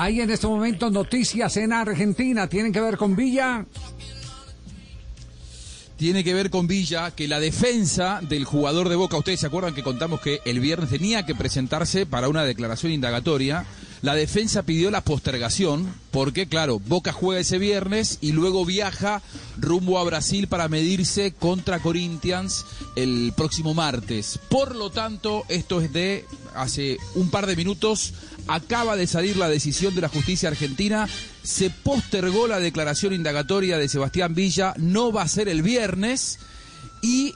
Hay 0.00 0.20
en 0.20 0.30
este 0.30 0.46
momento 0.46 0.90
noticias 0.90 1.56
en 1.56 1.72
Argentina. 1.72 2.48
¿Tienen 2.48 2.72
que 2.72 2.80
ver 2.80 2.96
con 2.96 3.16
Villa? 3.16 3.66
tiene 5.98 6.22
que 6.22 6.32
ver 6.32 6.48
con 6.48 6.68
Villa, 6.68 7.10
que 7.10 7.26
la 7.26 7.40
defensa 7.40 8.20
del 8.22 8.44
jugador 8.44 8.88
de 8.88 8.94
Boca, 8.94 9.16
ustedes 9.16 9.40
se 9.40 9.48
acuerdan 9.48 9.74
que 9.74 9.82
contamos 9.82 10.20
que 10.20 10.40
el 10.44 10.60
viernes 10.60 10.90
tenía 10.90 11.26
que 11.26 11.34
presentarse 11.34 12.06
para 12.06 12.28
una 12.28 12.44
declaración 12.44 12.92
indagatoria, 12.92 13.66
la 14.00 14.14
defensa 14.14 14.62
pidió 14.62 14.92
la 14.92 15.00
postergación, 15.00 15.92
porque 16.12 16.46
claro, 16.46 16.78
Boca 16.78 17.12
juega 17.12 17.40
ese 17.40 17.58
viernes 17.58 18.18
y 18.20 18.30
luego 18.30 18.64
viaja 18.64 19.22
rumbo 19.56 19.98
a 19.98 20.04
Brasil 20.04 20.46
para 20.46 20.68
medirse 20.68 21.32
contra 21.32 21.80
Corinthians 21.80 22.64
el 22.94 23.32
próximo 23.36 23.74
martes. 23.74 24.38
Por 24.48 24.76
lo 24.76 24.90
tanto, 24.90 25.44
esto 25.48 25.80
es 25.80 25.92
de 25.92 26.24
hace 26.54 26.98
un 27.16 27.28
par 27.30 27.46
de 27.46 27.56
minutos, 27.56 28.14
acaba 28.48 28.96
de 28.96 29.06
salir 29.06 29.36
la 29.36 29.48
decisión 29.48 29.94
de 29.94 30.00
la 30.00 30.08
justicia 30.08 30.48
argentina, 30.48 31.08
se 31.42 31.70
postergó 31.70 32.48
la 32.48 32.58
declaración 32.58 33.12
indagatoria 33.12 33.78
de 33.78 33.88
Sebastián 33.88 34.34
Villa, 34.34 34.74
no 34.76 35.12
va 35.12 35.22
a 35.22 35.28
ser 35.28 35.48
el 35.48 35.62
viernes 35.62 36.38
y 37.02 37.34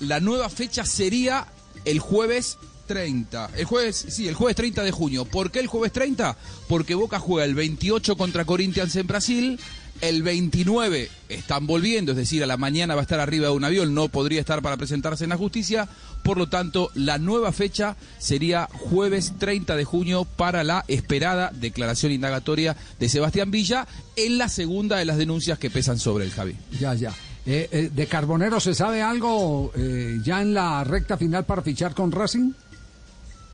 la 0.00 0.20
nueva 0.20 0.48
fecha 0.48 0.84
sería 0.84 1.46
el 1.84 1.98
jueves 1.98 2.58
30. 2.86 3.50
El 3.56 3.64
jueves, 3.64 4.06
sí, 4.08 4.28
el 4.28 4.34
jueves 4.34 4.56
30 4.56 4.82
de 4.82 4.90
junio. 4.90 5.24
¿Por 5.24 5.50
qué 5.50 5.60
el 5.60 5.66
jueves 5.66 5.92
30? 5.92 6.36
Porque 6.68 6.94
Boca 6.94 7.18
juega 7.18 7.44
el 7.44 7.54
28 7.54 8.16
contra 8.16 8.44
Corinthians 8.44 8.94
en 8.96 9.06
Brasil. 9.06 9.60
El 10.00 10.22
29 10.22 11.08
están 11.28 11.66
volviendo, 11.66 12.12
es 12.12 12.18
decir, 12.18 12.42
a 12.42 12.46
la 12.46 12.56
mañana 12.56 12.94
va 12.94 13.00
a 13.00 13.04
estar 13.04 13.20
arriba 13.20 13.48
de 13.48 13.54
un 13.54 13.64
avión, 13.64 13.94
no 13.94 14.08
podría 14.08 14.40
estar 14.40 14.60
para 14.60 14.76
presentarse 14.76 15.24
en 15.24 15.30
la 15.30 15.36
justicia. 15.36 15.88
Por 16.22 16.36
lo 16.36 16.48
tanto, 16.48 16.90
la 16.94 17.18
nueva 17.18 17.52
fecha 17.52 17.96
sería 18.18 18.68
jueves 18.72 19.34
30 19.38 19.76
de 19.76 19.84
junio 19.84 20.24
para 20.24 20.64
la 20.64 20.84
esperada 20.88 21.50
declaración 21.54 22.12
indagatoria 22.12 22.76
de 22.98 23.08
Sebastián 23.08 23.50
Villa 23.50 23.86
en 24.16 24.38
la 24.38 24.48
segunda 24.48 24.96
de 24.96 25.04
las 25.04 25.16
denuncias 25.16 25.58
que 25.58 25.70
pesan 25.70 25.98
sobre 25.98 26.24
el 26.24 26.30
Javi. 26.30 26.56
Ya, 26.78 26.94
ya. 26.94 27.12
Eh, 27.46 27.68
eh, 27.70 27.90
¿De 27.92 28.06
Carbonero 28.06 28.58
se 28.58 28.74
sabe 28.74 29.02
algo 29.02 29.70
eh, 29.76 30.18
ya 30.22 30.40
en 30.40 30.54
la 30.54 30.82
recta 30.82 31.18
final 31.18 31.44
para 31.44 31.62
fichar 31.62 31.94
con 31.94 32.10
Racing? 32.10 32.52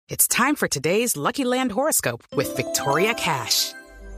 It's 0.08 0.26
time 0.26 0.56
for 0.56 0.68
today's 0.68 1.16
Lucky 1.16 1.44
Land 1.44 1.72
horoscope 1.72 2.24
with 2.36 2.54
Victoria 2.56 3.14
Cash. 3.14 3.72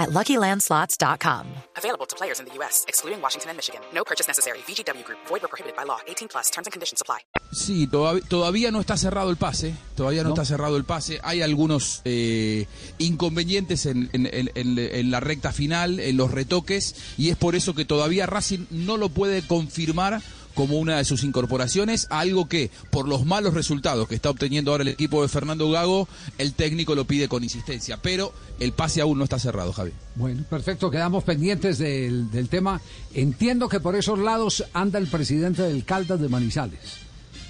at 0.00 0.10
luckylandslots.com. 0.10 1.46
Available 1.76 2.06
to 2.06 2.16
players 2.16 2.40
in 2.40 2.46
the 2.46 2.54
U.S., 2.58 2.84
excluding 2.88 3.20
Washington 3.22 3.50
and 3.50 3.56
Michigan. 3.56 3.80
No 3.94 4.02
purchase 4.04 4.26
necessary. 4.28 4.58
VGW 4.66 5.04
Group, 5.04 5.18
void 5.28 5.42
were 5.42 5.48
prohibited 5.48 5.76
by 5.76 5.84
law. 5.84 5.98
18 6.08 6.28
plus 6.28 6.50
terms 6.50 6.66
and 6.66 6.72
conditions 6.72 7.00
apply. 7.02 7.20
Sí, 7.52 7.86
todav- 7.88 8.22
todavía 8.28 8.70
no 8.70 8.80
está 8.80 8.96
cerrado 8.96 9.30
el 9.30 9.36
pase, 9.36 9.74
todavía 9.96 10.22
no, 10.22 10.30
está 10.30 10.44
cerrado 10.44 10.76
el 10.76 10.84
pase. 10.84 11.18
Hay 11.22 11.42
algunos 11.42 12.00
eh, 12.04 12.66
inconvenientes 12.98 13.86
en, 13.86 14.08
en- 14.12 14.26
en- 14.26 14.50
en- 14.54 14.78
en 14.78 15.10
la 15.10 15.20
recta 15.20 15.52
final, 15.52 15.98
en 16.00 16.16
los 16.16 16.30
retoques, 16.30 16.94
y 17.18 17.30
es 17.30 17.36
por 17.36 17.54
eso 17.56 17.74
que 17.74 17.84
todavía 17.84 18.26
Racing 18.26 18.66
no 18.70 18.96
lo 18.96 19.08
puede 19.08 19.42
confirmar 19.46 20.22
como 20.54 20.78
una 20.78 20.98
de 20.98 21.04
sus 21.04 21.24
incorporaciones, 21.24 22.06
algo 22.10 22.48
que 22.48 22.70
por 22.90 23.08
los 23.08 23.24
malos 23.26 23.54
resultados 23.54 24.08
que 24.08 24.14
está 24.14 24.30
obteniendo 24.30 24.70
ahora 24.70 24.82
el 24.82 24.88
equipo 24.88 25.22
de 25.22 25.28
Fernando 25.28 25.70
Gago, 25.70 26.08
el 26.38 26.54
técnico 26.54 26.94
lo 26.94 27.04
pide 27.04 27.28
con 27.28 27.42
insistencia, 27.44 27.98
pero 28.00 28.32
el 28.58 28.72
pase 28.72 29.00
aún 29.00 29.18
no 29.18 29.24
está 29.24 29.38
cerrado, 29.38 29.72
Javi. 29.72 29.92
Bueno, 30.16 30.44
perfecto, 30.48 30.90
quedamos 30.90 31.24
pendientes 31.24 31.78
del, 31.78 32.30
del 32.30 32.48
tema. 32.48 32.80
Entiendo 33.14 33.68
que 33.68 33.80
por 33.80 33.96
esos 33.96 34.18
lados 34.18 34.64
anda 34.72 34.98
el 34.98 35.06
presidente 35.06 35.62
del 35.62 35.84
Caldas 35.84 36.20
de 36.20 36.28
Manizales, 36.28 36.80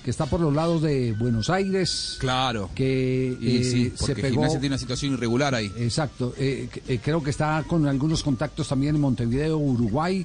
que 0.05 0.11
está 0.11 0.27
por 0.27 0.41
los 0.41 0.55
lados 0.55 0.83
de 0.83 1.13
Buenos 1.13 1.51
Aires. 1.51 2.17
Claro. 2.21 2.71
Que 2.75 3.37
Y 3.41 3.57
eh, 3.59 3.65
sí, 3.65 3.93
se 3.95 4.15
pegó. 4.15 4.35
Gimnasia 4.35 4.61
tiene 4.61 4.75
una 4.75 4.79
situación 4.79 5.15
irregular 5.15 5.55
ahí. 5.55 5.71
Exacto, 5.79 6.35
eh, 6.39 6.69
eh, 6.89 7.01
creo 7.03 7.23
que 7.23 7.31
está 7.31 7.65
con 7.67 7.87
algunos 7.87 8.23
contactos 8.23 8.69
también 8.69 8.95
en 8.95 9.01
Montevideo, 9.01 9.59
Uruguay, 9.59 10.25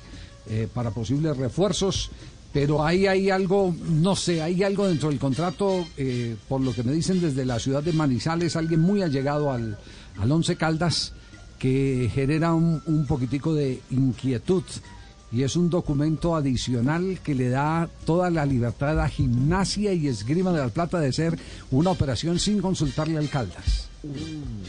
eh, 0.50 0.68
para 0.74 0.92
posibles 0.92 1.36
refuerzos, 1.38 2.10
pero 2.54 2.86
ahí 2.86 3.06
hay 3.08 3.30
algo, 3.30 3.76
no 3.90 4.16
sé, 4.16 4.42
hay 4.42 4.64
algo 4.64 4.88
dentro 4.88 5.10
del 5.10 5.20
contrato, 5.20 5.86
eh, 5.98 6.36
por 6.48 6.62
lo 6.62 6.74
que 6.74 6.84
me 6.84 6.94
dicen 6.94 7.20
desde 7.20 7.46
la 7.46 7.60
ciudad 7.60 7.84
de 7.84 7.92
Manizales, 7.94 8.56
alguien 8.56 8.80
muy 8.80 9.02
allegado 9.02 9.52
al, 9.52 9.78
al 10.18 10.32
Once 10.32 10.56
Caldas, 10.56 11.12
que 11.60 12.10
genera 12.14 12.54
un, 12.54 12.82
un 12.86 13.06
poquitico 13.08 13.54
de 13.54 13.82
inquietud. 13.92 14.64
Y 15.32 15.44
es 15.44 15.58
un 15.58 15.70
documento 15.70 16.34
adicional 16.36 17.20
que 17.22 17.36
le 17.36 17.50
da 17.50 17.90
toda 18.06 18.30
la 18.30 18.46
libertad 18.46 19.00
a 19.02 19.10
Gimnasia 19.10 19.92
y 19.92 20.08
Esgrima 20.08 20.54
de 20.54 20.60
la 20.60 20.70
Plata 20.70 21.00
de 21.00 21.12
ser 21.12 21.38
una 21.72 21.90
operación 21.90 22.40
sin 22.40 22.62
consultarle 22.62 23.18
al 23.18 23.28
Caldas. 23.30 23.90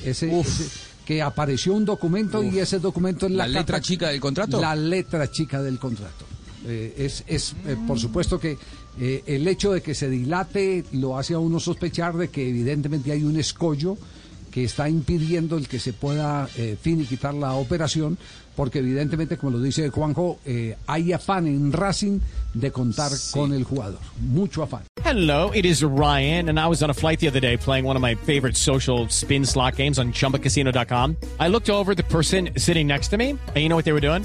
Ese, 0.04 0.28
ese- 0.40 0.64
que 1.06 1.22
apareció 1.22 1.72
un 1.72 1.84
documento 1.86 2.42
y 2.42 2.58
ese 2.58 2.80
documento 2.80 3.24
es 3.26 3.32
la, 3.32 3.44
¿La 3.44 3.60
letra 3.60 3.64
carta- 3.76 3.80
chica 3.80 4.08
del 4.10 4.20
contrato? 4.20 4.60
La 4.60 4.74
letra 4.76 5.30
chica 5.30 5.62
del 5.62 5.78
contrato. 5.78 6.26
Eh, 6.66 6.94
es, 6.98 7.22
es 7.28 7.54
eh, 7.64 7.76
por 7.86 7.98
supuesto 8.00 8.40
que 8.40 8.58
eh, 9.00 9.22
el 9.26 9.46
hecho 9.46 9.72
de 9.72 9.80
que 9.82 9.94
se 9.94 10.10
dilate 10.10 10.84
lo 10.92 11.16
hace 11.16 11.34
a 11.34 11.38
uno 11.38 11.60
sospechar 11.60 12.16
de 12.16 12.28
que 12.28 12.48
evidentemente 12.48 13.12
hay 13.12 13.22
un 13.22 13.36
escollo 13.38 13.96
que 14.56 14.64
está 14.64 14.88
impidiendo 14.88 15.58
el 15.58 15.68
que 15.68 15.78
se 15.78 15.92
pueda 15.92 16.48
eh, 16.56 16.78
finiquitar 16.80 17.34
la 17.34 17.52
operación, 17.52 18.16
porque 18.56 18.78
evidentemente, 18.78 19.36
como 19.36 19.52
lo 19.52 19.60
dice 19.60 19.90
Juanjo, 19.90 20.38
eh, 20.46 20.78
hay 20.86 21.12
afán 21.12 21.46
en 21.46 21.74
Racing 21.74 22.20
de 22.54 22.72
contar 22.72 23.12
con 23.32 23.52
el 23.52 23.64
jugador. 23.64 24.00
Mucho 24.18 24.62
afán. 24.62 24.80
Hello, 25.04 25.52
it 25.52 25.66
is 25.66 25.82
Ryan, 25.82 26.48
and 26.48 26.58
I 26.58 26.68
was 26.68 26.82
on 26.82 26.88
a 26.88 26.94
flight 26.94 27.20
the 27.20 27.28
other 27.28 27.38
day 27.38 27.58
playing 27.58 27.84
one 27.84 27.96
of 27.96 28.02
my 28.02 28.14
favorite 28.14 28.56
social 28.56 29.06
spin 29.10 29.44
slot 29.44 29.76
games 29.76 29.98
on 29.98 30.10
chumbacasino.com. 30.12 31.18
I 31.38 31.48
looked 31.48 31.68
over 31.68 31.94
the 31.94 32.02
person 32.04 32.48
sitting 32.56 32.86
next 32.86 33.08
to 33.08 33.18
me, 33.18 33.32
and 33.32 33.56
you 33.58 33.68
know 33.68 33.76
what 33.76 33.84
they 33.84 33.92
were 33.92 34.00
doing? 34.00 34.24